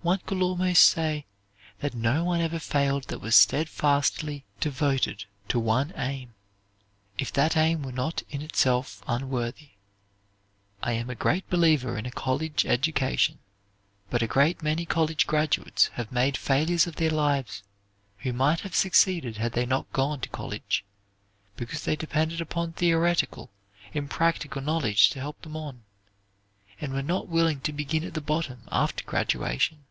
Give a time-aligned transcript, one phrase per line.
[0.00, 1.26] One could almost say
[1.80, 6.32] that no life ever failed that was steadfastly devoted to one aim,
[7.18, 9.72] if that aim were not in itself unworthy.
[10.82, 13.40] I am a great believer in a college education,
[14.08, 17.62] but a great many college graduates have made failures of their lives
[18.18, 20.86] who might have succeeded had they not gone to college,
[21.54, 23.50] because they depended upon theoretical,
[23.92, 25.82] impractical knowledge to help them on,
[26.80, 29.84] and were not willing to begin at the bottom after graduation.